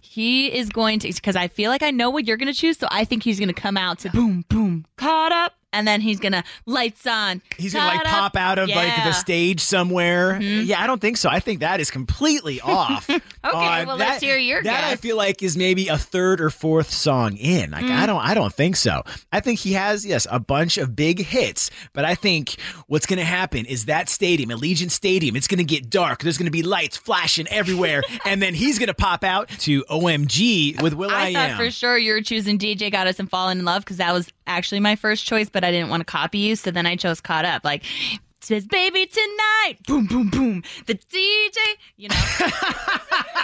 he 0.00 0.52
is 0.52 0.68
going 0.68 0.98
to 1.00 1.08
because 1.08 1.36
I 1.36 1.48
feel 1.48 1.70
like 1.70 1.82
I 1.82 1.90
know 1.90 2.10
what 2.10 2.26
you're 2.26 2.36
going 2.36 2.52
to 2.52 2.58
choose. 2.58 2.78
So 2.78 2.86
I 2.90 3.04
think 3.06 3.22
he's 3.22 3.38
going 3.38 3.48
to 3.48 3.54
come 3.54 3.76
out 3.78 4.00
to 4.00 4.10
boom 4.10 4.44
boom 4.48 4.84
caught 4.96 5.32
up, 5.32 5.54
and 5.72 5.86
then 5.86 6.00
he's 6.00 6.20
to 6.20 6.42
lights 6.66 7.06
on. 7.06 7.42
He's 7.58 7.72
gonna 7.74 7.86
like 7.86 8.04
pop 8.04 8.36
out 8.36 8.58
of 8.58 8.68
like 8.68 8.76
Yeah. 8.76 8.90
Mm-hmm. 8.96 9.08
the 9.08 9.12
stage 9.12 9.60
somewhere. 9.60 10.40
Yeah, 10.40 10.82
I 10.82 10.86
don't 10.86 11.00
think 11.00 11.16
so. 11.16 11.28
I 11.28 11.40
think 11.40 11.60
that 11.60 11.80
is 11.80 11.90
completely 11.90 12.60
off. 12.62 13.08
okay, 13.10 13.20
well, 13.44 13.96
let's 13.96 14.22
hear 14.22 14.36
your 14.38 14.62
That 14.62 14.84
I 14.84 14.96
feel 14.96 15.16
like 15.16 15.42
is 15.42 15.56
maybe 15.56 15.88
a 15.88 15.98
third 15.98 16.40
or 16.40 16.50
fourth 16.50 16.90
song 16.92 17.36
in. 17.36 17.70
Like 17.70 17.82
Mm. 17.84 17.90
I 17.90 18.06
don't, 18.06 18.20
I 18.20 18.34
don't 18.34 18.52
think 18.54 18.76
so. 18.76 19.02
I 19.32 19.40
think 19.40 19.58
he 19.58 19.72
has 19.72 20.06
yes 20.06 20.26
a 20.30 20.38
bunch 20.38 20.78
of 20.78 20.94
big 20.94 21.18
hits, 21.24 21.70
but 21.92 22.04
I 22.04 22.14
think 22.14 22.56
what's 22.86 23.06
gonna 23.06 23.24
happen 23.24 23.66
is 23.66 23.86
that 23.86 24.08
stadium, 24.08 24.50
Allegiant 24.50 24.90
Stadium, 24.90 25.34
it's 25.36 25.48
gonna 25.48 25.64
get 25.64 25.90
dark. 25.90 26.22
There's 26.22 26.38
gonna 26.38 26.50
be 26.50 26.62
lights 26.62 26.96
flashing 26.96 27.46
everywhere, 27.48 28.02
and 28.24 28.40
then 28.40 28.54
he's 28.54 28.78
gonna 28.78 28.94
pop 28.94 29.24
out 29.24 29.48
to 29.60 29.84
OMG 29.90 30.80
with 30.82 30.94
Will 30.94 31.10
I, 31.10 31.26
I 31.28 31.32
thought 31.32 31.50
Am. 31.50 31.56
for 31.56 31.70
sure 31.70 31.98
you 31.98 32.12
were 32.14 32.20
choosing 32.22 32.58
DJ 32.58 32.90
Got 32.92 33.06
Us 33.06 33.16
Fallin' 33.28 33.58
in 33.58 33.64
Love 33.64 33.84
because 33.84 33.96
that 33.98 34.12
was 34.12 34.28
actually 34.46 34.80
my 34.80 34.96
first 34.96 35.24
choice, 35.24 35.48
but 35.48 35.64
I 35.64 35.70
didn't 35.70 35.90
want 35.90 36.00
to 36.00 36.04
copy 36.04 36.38
you. 36.38 36.56
So 36.56 36.70
then 36.70 36.86
I 36.86 36.96
chose 36.96 37.20
Caught 37.20 37.44
Up. 37.44 37.64
Like, 37.64 37.84
says 38.40 38.66
baby 38.66 39.06
tonight. 39.06 39.76
Boom, 39.86 40.06
boom, 40.06 40.28
boom. 40.28 40.62
The 40.86 40.94
DJ, 40.94 41.58
you 41.96 42.08
know. 42.08 42.16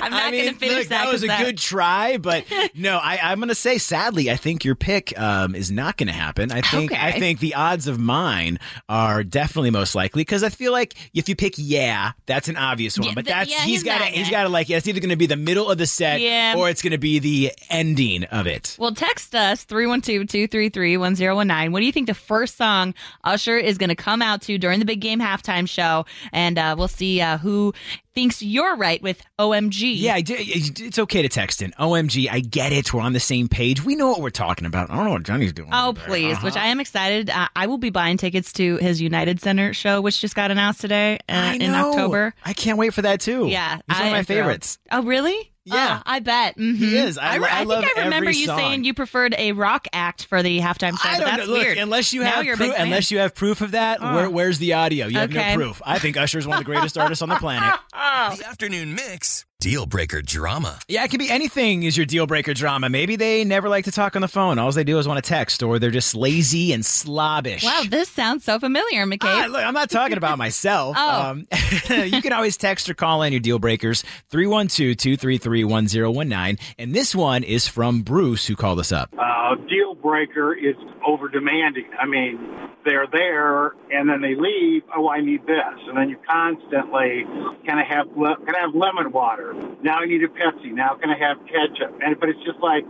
I'm 0.02 0.10
not 0.10 0.22
I 0.24 0.30
mean, 0.30 0.44
going 0.44 0.54
to 0.54 0.60
finish 0.60 0.76
look, 0.78 0.88
that. 0.88 1.04
that 1.04 1.12
was 1.12 1.22
a 1.22 1.28
good 1.28 1.58
try, 1.58 2.16
but 2.16 2.44
no, 2.74 2.98
I, 2.98 3.18
I'm 3.22 3.38
going 3.38 3.48
to 3.48 3.54
say 3.54 3.78
sadly, 3.78 4.30
I 4.30 4.36
think 4.36 4.64
your 4.64 4.74
pick 4.74 5.18
um, 5.18 5.54
is 5.54 5.70
not 5.70 5.96
going 5.96 6.06
to 6.08 6.12
happen. 6.12 6.52
I 6.52 6.60
think 6.60 6.92
I 6.92 7.12
think 7.12 7.40
the 7.40 7.54
odds 7.54 7.86
of 7.86 7.98
mine 7.98 8.58
are 8.88 9.22
definitely 9.24 9.70
most 9.70 9.94
likely 9.94 10.22
because 10.22 10.42
I 10.42 10.48
feel 10.48 10.72
like 10.72 10.94
if 11.14 11.28
you 11.28 11.36
pick 11.36 11.54
yeah, 11.56 12.12
that's 12.26 12.48
an 12.48 12.56
obvious 12.56 12.98
one, 12.98 13.08
Yeah, 13.08 13.14
but 13.14 13.24
the- 13.24 13.30
that's 13.30 13.50
yeah, 13.50 13.60
he's 13.62 13.82
got 13.82 13.98
to 13.98 14.04
he's 14.06 14.30
got 14.30 14.44
to 14.44 14.48
like 14.48 14.68
yeah, 14.68 14.78
it's 14.78 14.88
either 14.88 15.00
going 15.00 15.10
to 15.10 15.16
be 15.16 15.26
the 15.26 15.36
middle 15.36 15.70
of 15.70 15.78
the 15.78 15.86
set 15.86 16.20
Yeah. 16.20 16.54
or 16.56 16.68
it's 16.68 16.82
going 16.82 16.92
to 16.92 16.98
be 16.98 17.18
the 17.18 17.52
ending 17.68 18.24
of 18.24 18.46
it. 18.46 18.76
Well, 18.78 18.94
text 18.94 19.34
us 19.34 19.64
312-233-1019. 19.66 21.72
What 21.72 21.80
do 21.80 21.86
you 21.86 21.92
think 21.92 22.06
the 22.06 22.14
first 22.14 22.56
song 22.56 22.94
Usher 23.24 23.56
is 23.56 23.78
going 23.78 23.88
to 23.88 23.96
come 23.96 24.22
out 24.22 24.42
to 24.42 24.58
during 24.58 24.78
the 24.78 24.84
big 24.84 25.00
game 25.00 25.20
halftime 25.20 25.68
show? 25.68 26.06
And 26.32 26.58
uh, 26.58 26.74
we'll 26.78 26.88
see 26.88 27.20
uh, 27.20 27.38
who 27.38 27.74
thinks 28.14 28.42
you're 28.42 28.76
right 28.76 29.00
with 29.02 29.22
OMG. 29.38 29.89
Yeah, 29.94 30.14
I 30.14 30.20
did. 30.20 30.38
It's 30.80 30.98
okay 30.98 31.22
to 31.22 31.28
text 31.28 31.62
in. 31.62 31.72
OMG, 31.72 32.28
I 32.30 32.40
get 32.40 32.72
it. 32.72 32.92
We're 32.92 33.00
on 33.00 33.12
the 33.12 33.20
same 33.20 33.48
page. 33.48 33.84
We 33.84 33.94
know 33.96 34.08
what 34.10 34.20
we're 34.20 34.30
talking 34.30 34.66
about. 34.66 34.90
I 34.90 34.96
don't 34.96 35.04
know 35.06 35.12
what 35.12 35.22
Johnny's 35.22 35.52
doing. 35.52 35.70
Oh, 35.72 35.94
please, 36.06 36.40
which 36.42 36.54
Uh-huh. 36.56 36.64
I 36.64 36.68
am 36.68 36.80
excited. 36.80 37.30
Uh, 37.30 37.48
I 37.56 37.66
will 37.66 37.78
be 37.78 37.90
buying 37.90 38.16
tickets 38.16 38.52
to 38.54 38.76
his 38.78 39.00
United 39.00 39.40
Center 39.40 39.72
show, 39.74 40.00
which 40.00 40.20
just 40.20 40.34
got 40.34 40.50
announced 40.50 40.80
today 40.80 41.18
uh, 41.28 41.56
in. 41.60 41.70
October. 41.74 42.34
I 42.44 42.52
can't 42.52 42.78
wait 42.78 42.94
for 42.94 43.02
that 43.02 43.20
too. 43.20 43.46
Yeah. 43.48 43.78
he's 43.88 43.98
one 43.98 44.06
of 44.06 44.12
my 44.12 44.18
am 44.18 44.24
thrilled. 44.24 44.38
favorites. 44.40 44.78
Oh, 44.90 45.02
really? 45.02 45.52
Yeah. 45.66 45.98
Oh, 46.00 46.02
I 46.06 46.20
bet. 46.20 46.56
Mhm. 46.56 46.76
He 46.76 46.96
is. 46.96 47.18
I 47.18 47.36
lo- 47.36 47.44
re- 47.44 47.50
I 47.52 47.64
love 47.64 47.84
think 47.84 47.98
I 47.98 48.04
remember 48.04 48.30
you 48.30 48.46
song. 48.46 48.58
saying 48.58 48.84
you 48.84 48.94
preferred 48.94 49.34
a 49.36 49.52
rock 49.52 49.86
act 49.92 50.24
for 50.24 50.42
the 50.42 50.58
halftime 50.58 50.98
show. 50.98 51.08
I 51.08 51.18
don't 51.18 51.26
that's 51.26 51.46
know. 51.46 51.52
Look, 51.52 51.62
weird. 51.62 51.78
unless 51.78 52.12
you 52.14 52.22
Now 52.22 52.30
have 52.30 52.44
you're 52.46 52.56
proof, 52.56 52.74
unless 52.76 53.10
you 53.10 53.18
have 53.18 53.34
proof 53.34 53.60
of 53.60 53.72
that, 53.72 53.98
Oh. 54.00 54.14
where, 54.14 54.30
where's 54.30 54.58
the 54.58 54.72
audio? 54.72 55.06
You 55.06 55.18
have 55.18 55.30
no 55.30 55.54
proof. 55.54 55.82
I 55.84 55.98
think 55.98 56.16
Usher's 56.16 56.46
one 56.46 56.56
of 56.58 56.64
the 56.64 56.64
greatest 56.64 56.96
artists 56.96 57.20
on 57.22 57.28
the 57.28 57.36
planet. 57.36 57.78
The 57.92 58.46
afternoon 58.46 58.94
mix. 58.94 59.44
Deal 59.60 59.84
breaker 59.84 60.22
drama. 60.22 60.78
Yeah, 60.88 61.04
it 61.04 61.10
can 61.10 61.18
be 61.18 61.28
anything. 61.28 61.82
Is 61.82 61.94
your 61.94 62.06
deal 62.06 62.26
breaker 62.26 62.54
drama? 62.54 62.88
Maybe 62.88 63.16
they 63.16 63.44
never 63.44 63.68
like 63.68 63.84
to 63.84 63.92
talk 63.92 64.16
on 64.16 64.22
the 64.22 64.28
phone. 64.28 64.58
All 64.58 64.72
they 64.72 64.84
do 64.84 64.98
is 64.98 65.06
want 65.06 65.22
to 65.22 65.28
text, 65.28 65.62
or 65.62 65.78
they're 65.78 65.90
just 65.90 66.14
lazy 66.14 66.72
and 66.72 66.82
slobbish. 66.82 67.62
Wow, 67.62 67.82
this 67.86 68.08
sounds 68.08 68.42
so 68.42 68.58
familiar, 68.58 69.04
McCabe. 69.04 69.18
Ah, 69.24 69.46
look, 69.50 69.62
I'm 69.62 69.74
not 69.74 69.90
talking 69.90 70.16
about 70.16 70.38
myself. 70.38 70.96
Oh. 71.10 71.30
Um, 71.30 71.46
you 71.90 72.22
can 72.22 72.32
always 72.32 72.56
text 72.56 72.88
or 72.88 72.94
call 72.94 73.22
in 73.22 73.32
your 73.32 73.40
deal 73.40 73.58
breakers 73.58 74.02
312 74.30 74.96
233 74.96 75.64
1019. 75.64 76.58
And 76.78 76.94
this 76.94 77.14
one 77.14 77.42
is 77.42 77.66
from 77.68 78.00
Bruce, 78.02 78.46
who 78.46 78.56
called 78.56 78.78
us 78.80 78.92
up. 78.92 79.10
uh, 79.18 79.54
deal 79.68 79.94
breaker 79.94 80.54
is 80.54 80.74
over 81.06 81.28
demanding. 81.28 81.86
I 82.00 82.06
mean, 82.06 82.38
they're 82.84 83.06
there 83.12 83.68
and 83.90 84.08
then 84.08 84.20
they 84.22 84.34
leave. 84.34 84.82
Oh, 84.96 85.08
I 85.08 85.20
need 85.20 85.46
this, 85.46 85.78
and 85.88 85.96
then 85.96 86.08
you 86.08 86.16
constantly 86.28 87.24
can 87.66 87.78
I 87.78 87.84
have 87.84 88.06
le- 88.16 88.36
can 88.44 88.54
I 88.54 88.60
have 88.60 88.74
lemon 88.74 89.12
water? 89.12 89.49
Now 89.82 89.98
I 90.00 90.06
need 90.06 90.22
a 90.22 90.28
Pepsi. 90.28 90.72
Now 90.72 90.94
can 90.94 91.10
I 91.10 91.18
have 91.18 91.38
ketchup? 91.46 91.98
And 92.02 92.18
but 92.18 92.28
it's 92.28 92.42
just 92.44 92.58
like 92.60 92.84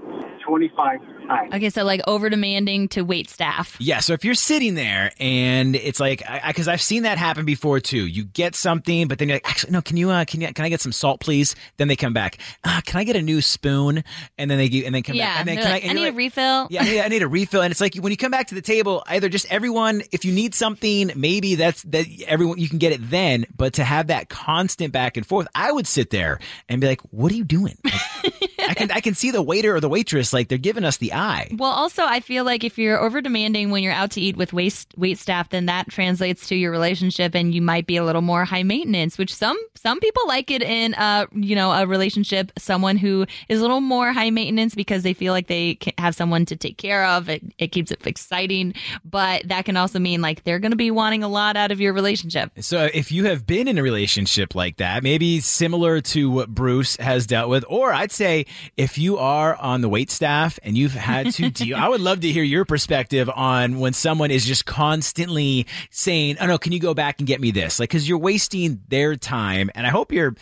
twenty 0.47 0.71
five 0.77 1.01
times. 1.27 1.55
Okay, 1.55 1.71
so 1.71 1.85
like 1.85 2.01
over 2.07 2.31
demanding 2.31 2.89
to 2.89 3.03
wait 3.03 3.29
staff. 3.31 3.77
Yeah, 3.79 4.01
so 4.01 4.13
if 4.13 4.25
you're 4.25 4.35
sitting 4.35 4.75
there 4.75 5.13
and 5.21 5.77
it's 5.77 6.01
like, 6.01 6.23
because 6.47 6.69
I've 6.69 6.83
seen 6.83 7.05
that 7.05 7.19
happen 7.19 7.45
before 7.45 7.81
too. 7.81 8.07
You 8.07 8.25
get 8.25 8.55
something, 8.55 9.09
but 9.09 9.19
then 9.19 9.29
you're 9.29 9.37
like, 9.37 9.49
actually, 9.49 9.73
no, 9.73 9.83
can 9.83 9.97
you, 9.97 10.11
uh, 10.11 10.25
can 10.25 10.41
you, 10.41 10.53
can 10.53 10.65
I 10.65 10.69
get 10.69 10.81
some 10.81 10.93
salt, 10.93 11.21
please? 11.21 11.55
Then 11.77 11.89
they 11.89 11.97
come 11.97 12.13
back. 12.13 12.39
Uh, 12.65 12.81
can 12.85 13.01
I 13.01 13.05
get 13.05 13.17
a 13.17 13.23
new 13.23 13.41
spoon? 13.41 14.05
And 14.39 14.51
then 14.51 14.59
they 14.59 14.69
give, 14.69 14.85
and 14.87 14.95
then 14.95 15.03
come 15.03 15.17
yeah, 15.17 15.27
back. 15.27 15.41
And 15.41 15.49
then 15.49 15.55
they're 15.57 15.65
can 15.65 15.73
like, 15.73 15.85
I, 15.85 15.89
I, 15.89 15.93
need 15.93 16.01
you're 16.03 16.11
a 16.11 16.15
refill. 16.15 16.69
Yeah, 16.71 16.83
I 16.83 16.85
need, 16.85 17.01
I 17.01 17.09
need 17.09 17.23
a 17.23 17.29
refill. 17.29 17.63
And 17.63 17.71
it's 17.71 17.81
like 17.81 17.95
when 17.97 18.11
you 18.11 18.17
come 18.17 18.31
back 18.31 18.49
to 18.49 18.55
the 18.55 18.63
table, 18.63 19.03
either 19.07 19.29
just 19.29 19.51
everyone, 19.51 20.03
if 20.13 20.25
you 20.25 20.33
need 20.33 20.55
something, 20.55 21.11
maybe 21.17 21.55
that's 21.55 21.83
that 21.85 22.07
everyone 22.27 22.59
you 22.59 22.69
can 22.69 22.79
get 22.79 22.93
it 22.93 23.11
then. 23.11 23.47
But 23.57 23.75
to 23.75 23.85
have 23.85 24.09
that 24.09 24.29
constant 24.29 24.93
back 24.93 25.17
and 25.17 25.27
forth, 25.27 25.49
I 25.55 25.73
would 25.73 25.87
sit 25.87 26.11
there 26.11 26.39
and 26.69 26.81
be 26.81 26.87
like, 26.87 27.01
"What 27.11 27.33
are 27.33 27.35
you 27.35 27.45
doing?" 27.45 27.77
Like, 27.85 28.50
I 28.71 28.75
can 28.75 28.91
I 28.93 29.01
can 29.01 29.15
see 29.17 29.33
the 29.33 29.43
waiter 29.43 29.75
or 29.75 29.81
the 29.81 29.89
waitress 29.89 30.33
like 30.33 30.47
they're 30.47 30.57
giving 30.57 30.85
us 30.85 30.99
the 30.99 31.13
eye. 31.13 31.51
Well, 31.57 31.73
also, 31.73 32.05
I 32.05 32.21
feel 32.21 32.45
like 32.45 32.63
if 32.63 32.79
you're 32.79 33.01
over 33.01 33.21
demanding 33.21 33.73
when 33.73 33.83
you're 33.83 33.93
out 33.93 34.13
to 34.13 34.21
eat 34.21 34.37
with 34.37 34.53
waste 34.53 34.95
wait 34.97 35.19
staff, 35.19 35.49
then 35.49 35.67
that 35.67 35.89
translates 35.89 36.47
to 36.49 36.55
your 36.55 36.71
relationship, 36.71 37.35
and 37.35 37.53
you 37.53 37.63
might 37.63 37.89
be 37.89 37.97
a 37.97 38.05
little 38.05 38.23
more 38.23 38.45
high 38.45 38.63
maintenance. 38.63 39.19
Which 39.19 39.35
some 39.35 39.59
some 39.75 39.99
people 39.99 40.23
like 40.29 40.53
it 40.53 40.63
in 40.63 40.95
a 40.95 41.27
you 41.33 41.57
know 41.57 41.73
a 41.73 41.85
relationship, 41.85 42.53
someone 42.59 42.97
who 42.97 43.27
is 43.49 43.59
a 43.59 43.63
little 43.63 43.81
more 43.81 44.13
high 44.13 44.31
maintenance 44.31 44.77
because 44.77 45.03
they 45.03 45.15
feel 45.15 45.33
like 45.33 45.49
they 45.49 45.77
have 45.99 46.15
someone 46.15 46.47
to 46.47 46.55
take 46.55 46.79
care 46.79 47.05
of. 47.07 47.29
It 47.29 47.43
it 47.59 47.73
keeps 47.73 47.91
it 47.91 48.07
exciting, 48.07 48.75
but 49.05 49.49
that 49.49 49.65
can 49.65 49.77
also 49.77 49.99
mean 49.99 50.23
like 50.23 50.45
they're 50.45 50.61
going 50.61 50.71
to 50.71 50.77
be 50.77 50.93
wanting 50.93 51.25
a 51.25 51.29
lot 51.29 51.57
out 51.57 51.73
of 51.73 51.81
your 51.81 51.93
relationship. 51.93 52.53
So 52.61 52.89
if 52.95 53.11
you 53.11 53.25
have 53.25 53.49
been 53.49 53.67
in 53.67 53.79
a 53.79 53.83
relationship 53.83 54.55
like 54.55 54.77
that, 54.77 55.03
maybe 55.03 55.41
similar 55.41 56.01
to 56.03 56.31
what 56.31 56.49
Bruce 56.49 56.95
has 56.99 57.27
dealt 57.27 57.51
with, 57.51 57.65
or 57.69 57.93
I'd 57.93 58.13
say 58.13 58.47
if 58.77 58.99
you 58.99 59.19
are 59.19 59.55
on 59.57 59.81
the 59.81 59.89
wait 59.89 60.11
staff 60.11 60.59
and 60.63 60.77
you've 60.77 60.95
had 60.95 61.33
to 61.35 61.51
deal, 61.51 61.77
I 61.77 61.89
would 61.89 62.01
love 62.01 62.21
to 62.21 62.29
hear 62.31 62.43
your 62.43 62.65
perspective 62.65 63.31
on 63.35 63.79
when 63.79 63.93
someone 63.93 64.31
is 64.31 64.45
just 64.45 64.67
constantly 64.67 65.67
saying, 65.91 66.37
"Oh 66.41 66.47
no, 66.47 66.59
can 66.59 66.73
you 66.73 66.81
go 66.81 66.95
back 66.95 67.19
and 67.19 67.27
get 67.27 67.41
me 67.41 67.51
this?" 67.51 67.79
Like 67.81 67.91
because 67.91 68.09
you're 68.09 68.19
wasting 68.19 68.81
their 68.89 69.17
time, 69.17 69.71
and 69.75 69.87
I 69.87 69.91
hope 69.91 70.13
you're 70.13 70.35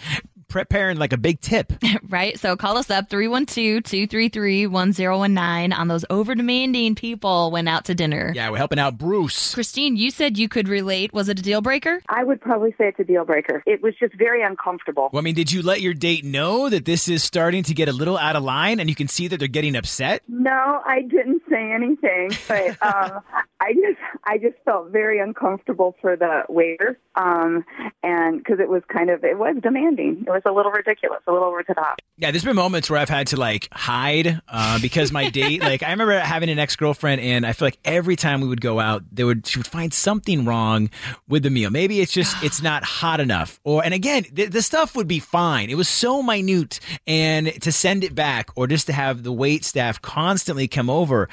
preparing 0.49 0.99
like 0.99 1.13
a 1.13 1.17
big 1.17 1.41
tip. 1.41 1.73
right? 2.09 2.39
So 2.39 2.57
call 2.57 2.79
us 2.79 2.91
up 2.91 3.09
312-233-1019 3.11 5.79
on 5.79 5.89
those 5.89 6.05
over 6.11 6.35
demanding 6.35 6.95
people 6.95 7.51
went 7.51 7.69
out 7.69 7.85
to 7.87 7.95
dinner. 7.95 8.33
Yeah, 8.35 8.51
we're 8.51 8.59
helping 8.59 8.79
out 8.79 8.99
Bruce. 8.99 9.55
Christine, 9.55 9.97
you 9.97 10.11
said 10.11 10.39
you 10.39 10.49
could 10.49 10.69
relate. 10.69 11.13
Was 11.13 11.29
it 11.29 11.39
a 11.39 11.43
deal 11.43 11.61
breaker? 11.61 12.01
I 12.09 12.25
would 12.25 12.41
probably 12.41 12.71
say 12.73 12.89
it's 12.89 12.99
a 12.99 13.05
deal 13.05 13.25
breaker. 13.25 13.63
It 13.67 13.83
was 13.83 13.95
just 13.99 14.15
very 14.15 14.43
uncomfortable. 14.43 15.11
Well, 15.13 15.21
I 15.21 15.23
mean, 15.23 15.35
did 15.35 15.53
you 15.53 15.63
let 15.63 15.81
your 15.81 15.95
date 15.95 16.25
know 16.25 16.69
that 16.69 16.85
this 16.85 17.09
is 17.09 17.23
starting 17.23 17.63
to 17.65 17.75
get 17.75 17.89
a 17.89 17.93
little 17.93 18.17
out 18.17 18.37
of 18.37 18.43
line 18.43 18.81
and 18.81 18.89
you 18.89 18.97
can 18.97 19.09
see 19.09 19.29
that 19.29 19.39
they're 19.39 19.49
getting 19.49 19.77
upset? 19.77 20.23
No, 20.29 20.81
I 20.85 21.03
didn't 21.03 21.43
say 21.51 21.73
anything, 21.73 22.31
but 22.49 22.69
um, 22.83 23.21
I 23.61 23.73
just 23.73 23.99
I 24.25 24.39
just 24.39 24.57
felt 24.65 24.91
very 24.91 25.21
uncomfortable 25.21 25.97
for 26.01 26.17
the 26.17 26.43
waiter, 26.49 26.99
um, 27.17 27.65
and 28.03 28.39
because 28.39 28.61
it 28.61 28.69
was 28.69 28.83
kind 28.93 29.11
of 29.11 29.25
it 29.25 29.39
was 29.39 29.57
demanding. 29.63 30.25
It 30.27 30.31
was 30.31 30.38
a 30.45 30.53
little 30.53 30.73
ridiculous, 30.73 31.21
a 31.27 31.33
little 31.33 31.49
over 31.49 31.63
the 31.67 31.75
top. 31.75 32.01
Yeah, 32.17 32.31
there's 32.31 32.45
been 32.45 32.57
moments 32.57 32.91
where 32.91 32.99
I've 32.99 33.09
had 33.09 33.29
to 33.29 33.37
like 33.37 33.69
hide 33.73 34.41
uh, 34.49 34.79
because 34.81 35.13
my 35.13 35.31
date, 35.31 35.61
like 35.63 35.83
I 35.83 35.91
remember 35.91 36.19
having 36.19 36.49
an 36.51 36.59
ex 36.59 36.77
girlfriend, 36.77 37.21
and 37.21 37.47
I 37.47 37.53
feel 37.53 37.67
like 37.67 37.79
every 37.85 38.17
time 38.17 38.41
we 38.41 38.49
would 38.49 38.61
go 38.61 38.81
out, 38.81 39.05
they 39.13 39.25
would 39.25 39.47
she 39.47 39.59
would 39.59 39.67
find 39.67 39.93
something 39.93 40.45
wrong 40.45 40.91
with 41.29 41.43
the 41.43 41.51
meal. 41.51 41.71
Maybe 41.71 42.01
it's 42.01 42.13
just 42.13 42.43
it's 42.43 42.63
not 42.63 42.85
hot 42.85 43.21
enough, 43.21 43.61
or 43.65 43.85
and 43.85 43.95
again, 43.95 44.25
the, 44.33 44.47
the 44.47 44.63
stuff 44.63 44.97
would 44.97 45.09
be 45.09 45.19
fine. 45.19 45.71
It 45.71 45.77
was 45.77 45.89
so 45.89 46.23
minute, 46.23 46.81
and 47.07 47.49
to 47.63 47.73
send 47.73 48.05
it 48.05 48.15
back, 48.15 48.51
or 48.57 48.67
just 48.67 48.87
to 48.87 48.93
have 48.93 49.23
the 49.23 49.33
wait 49.33 49.65
staff 49.65 50.01
constantly 50.01 50.69
come 50.69 50.91
over, 50.91 51.29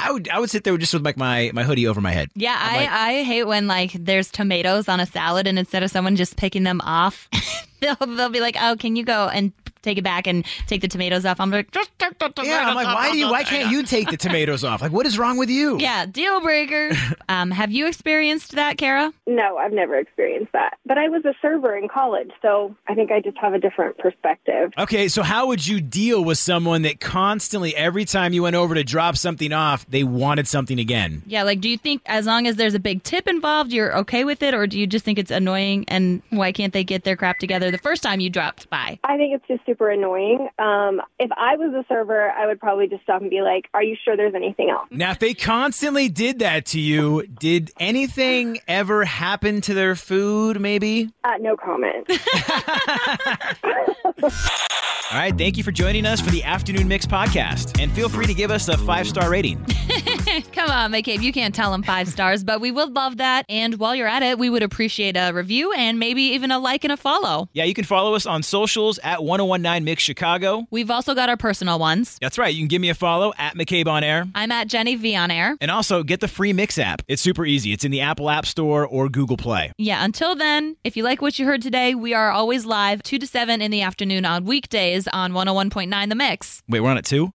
I 0.00 0.12
would 0.12 0.28
I 0.28 0.38
would 0.38 0.50
sit 0.50 0.64
there 0.64 0.76
just 0.78 0.94
with 0.94 1.04
like 1.04 1.16
my 1.16 1.50
my 1.54 1.62
hoodie 1.64 1.86
over 1.86 2.00
my 2.00 2.12
head. 2.12 2.30
Yeah, 2.34 2.56
I'm 2.58 2.74
I, 2.74 2.76
like- 2.78 2.90
I 2.90 3.22
hate 3.24 3.44
when 3.44 3.66
like 3.66 3.92
there's 3.92 4.30
tomatoes 4.30 4.88
on 4.88 5.00
a 5.00 5.06
salad 5.06 5.46
and 5.46 5.58
instead 5.58 5.82
of 5.82 5.90
someone 5.90 6.16
just 6.16 6.36
picking 6.36 6.62
them 6.62 6.80
off, 6.82 7.28
they'll 7.80 7.96
they'll 7.96 8.28
be 8.28 8.40
like, 8.40 8.56
"Oh, 8.60 8.76
can 8.78 8.96
you 8.96 9.04
go 9.04 9.28
and 9.28 9.52
take 9.88 9.98
it 9.98 10.04
back 10.04 10.26
and 10.26 10.44
take 10.66 10.80
the 10.80 10.88
tomatoes 10.88 11.24
off?" 11.24 11.40
I'm 11.40 11.50
like, 11.50 11.70
"Just 11.70 11.90
take 11.98 12.18
the 12.18 12.28
tomatoes 12.28 12.46
Yeah, 12.46 12.68
I'm 12.68 12.74
like, 12.74 12.86
off." 12.86 12.94
why 12.94 13.12
do 13.12 13.18
you? 13.18 13.30
Why 13.30 13.44
can't 13.44 13.70
you 13.70 13.82
take 13.82 14.10
the 14.10 14.16
tomatoes 14.16 14.64
off? 14.64 14.82
Like, 14.82 14.92
what 14.92 15.06
is 15.06 15.18
wrong 15.18 15.38
with 15.38 15.50
you? 15.50 15.78
Yeah, 15.78 16.06
deal 16.06 16.40
breaker. 16.40 16.90
um, 17.28 17.50
have 17.50 17.70
you 17.70 17.86
experienced 17.86 18.52
that, 18.52 18.78
Kara? 18.78 19.12
No, 19.26 19.56
I've 19.56 19.72
never 19.72 19.96
experienced 19.96 20.52
that. 20.52 20.78
But 20.86 20.98
I 20.98 21.08
was 21.08 21.24
a 21.24 21.34
server 21.40 21.76
in 21.76 21.88
college, 21.88 22.30
so 22.42 22.74
I 22.88 22.94
think 22.94 23.10
I 23.10 23.20
just 23.20 23.36
have 23.38 23.54
a 23.54 23.58
different 23.58 23.98
perspective. 23.98 24.72
Okay, 24.78 25.08
so 25.08 25.22
how 25.22 25.46
would 25.48 25.66
you 25.66 25.80
deal 25.80 26.24
with 26.24 26.38
someone 26.38 26.82
that 26.82 27.00
constantly, 27.00 27.74
every 27.76 28.04
time 28.04 28.32
you 28.32 28.42
went 28.42 28.56
over 28.56 28.74
to 28.74 28.84
drop 28.84 29.16
something 29.16 29.52
off, 29.52 29.86
they 29.88 30.04
wanted 30.04 30.48
something 30.48 30.78
again? 30.78 31.22
Yeah, 31.26 31.42
like, 31.42 31.60
do 31.60 31.68
you 31.68 31.78
think 31.78 32.02
as 32.06 32.26
long 32.26 32.46
as 32.46 32.56
there's 32.56 32.74
a 32.74 32.80
big 32.80 33.02
tip 33.02 33.28
involved, 33.28 33.72
you're 33.72 33.96
okay 33.98 34.24
with 34.24 34.42
it, 34.42 34.54
or 34.54 34.66
do 34.66 34.78
you 34.78 34.86
just 34.86 35.04
think 35.04 35.18
it's 35.18 35.30
annoying 35.30 35.84
and 35.88 36.22
why 36.30 36.52
can't 36.52 36.72
they 36.72 36.84
get 36.84 37.04
their 37.04 37.16
crap 37.16 37.38
together 37.38 37.70
the 37.70 37.78
first 37.78 38.02
time 38.02 38.20
you 38.20 38.30
dropped 38.30 38.68
by? 38.70 38.98
I 39.04 39.16
think 39.16 39.34
it's 39.34 39.46
just 39.46 39.64
super 39.66 39.77
annoying. 39.86 40.48
Um, 40.58 41.00
if 41.18 41.30
I 41.36 41.56
was 41.56 41.72
a 41.74 41.84
server, 41.88 42.30
I 42.30 42.46
would 42.46 42.58
probably 42.58 42.88
just 42.88 43.02
stop 43.02 43.20
and 43.20 43.30
be 43.30 43.42
like, 43.42 43.68
"Are 43.74 43.82
you 43.82 43.96
sure 44.04 44.16
there's 44.16 44.34
anything 44.34 44.70
else?" 44.70 44.88
Now, 44.90 45.10
if 45.12 45.18
they 45.18 45.34
constantly 45.34 46.08
did 46.08 46.40
that 46.40 46.66
to 46.66 46.80
you, 46.80 47.26
did 47.26 47.70
anything 47.78 48.58
ever 48.66 49.04
happen 49.04 49.60
to 49.62 49.74
their 49.74 49.94
food, 49.94 50.60
maybe? 50.60 51.10
Uh, 51.24 51.34
no 51.40 51.56
comment. 51.56 52.10
All 55.10 55.18
right, 55.18 55.36
thank 55.38 55.56
you 55.56 55.64
for 55.64 55.72
joining 55.72 56.04
us 56.04 56.20
for 56.20 56.30
the 56.30 56.44
Afternoon 56.44 56.86
Mix 56.86 57.06
podcast. 57.06 57.80
And 57.80 57.90
feel 57.92 58.10
free 58.10 58.26
to 58.26 58.34
give 58.34 58.50
us 58.50 58.68
a 58.68 58.76
five 58.76 59.08
star 59.08 59.30
rating. 59.30 59.64
Come 60.52 60.70
on, 60.70 60.92
McCabe. 60.92 61.22
You 61.22 61.32
can't 61.32 61.54
tell 61.54 61.70
them 61.72 61.82
five 61.82 62.08
stars, 62.08 62.44
but 62.44 62.60
we 62.60 62.70
would 62.70 62.92
love 62.92 63.16
that. 63.16 63.46
And 63.48 63.78
while 63.78 63.94
you're 63.94 64.06
at 64.06 64.22
it, 64.22 64.38
we 64.38 64.50
would 64.50 64.62
appreciate 64.62 65.16
a 65.16 65.32
review 65.32 65.72
and 65.72 65.98
maybe 65.98 66.22
even 66.22 66.50
a 66.50 66.58
like 66.58 66.84
and 66.84 66.92
a 66.92 66.96
follow. 66.98 67.48
Yeah, 67.54 67.64
you 67.64 67.72
can 67.72 67.84
follow 67.84 68.14
us 68.14 68.26
on 68.26 68.42
socials 68.42 68.98
at 69.02 69.24
1019 69.58 69.84
Mix 69.84 70.02
Chicago. 70.02 70.66
We've 70.70 70.90
also 70.90 71.14
got 71.14 71.28
our 71.28 71.36
personal 71.36 71.78
ones. 71.78 72.18
That's 72.20 72.38
right. 72.38 72.54
You 72.54 72.60
can 72.60 72.68
give 72.68 72.80
me 72.80 72.90
a 72.90 72.94
follow 72.94 73.32
at 73.38 73.54
McCabe 73.54 73.86
on 73.86 74.04
Air. 74.04 74.26
I'm 74.34 74.52
at 74.52 74.68
Jenny 74.68 74.94
V 74.96 75.16
on 75.16 75.30
air. 75.30 75.56
And 75.60 75.70
also 75.70 76.02
get 76.02 76.20
the 76.20 76.28
free 76.28 76.52
Mix 76.52 76.78
app. 76.78 77.02
It's 77.08 77.22
super 77.22 77.44
easy. 77.44 77.72
It's 77.72 77.84
in 77.84 77.90
the 77.90 78.00
Apple 78.00 78.30
App 78.30 78.46
Store 78.46 78.86
or 78.86 79.08
Google 79.08 79.36
Play. 79.36 79.72
Yeah, 79.78 80.04
until 80.04 80.34
then, 80.34 80.76
if 80.84 80.96
you 80.96 81.02
like 81.02 81.20
what 81.20 81.38
you 81.38 81.46
heard 81.46 81.62
today, 81.62 81.94
we 81.94 82.14
are 82.14 82.30
always 82.30 82.64
live 82.64 83.02
2 83.02 83.18
to 83.18 83.26
7 83.26 83.60
in 83.60 83.70
the 83.70 83.82
afternoon 83.82 84.24
on 84.24 84.44
weekdays 84.44 85.08
on 85.08 85.32
101.9 85.32 86.08
The 86.08 86.14
Mix. 86.14 86.62
Wait, 86.68 86.80
we're 86.80 86.90
on 86.90 86.98
at 86.98 87.04
too? 87.04 87.32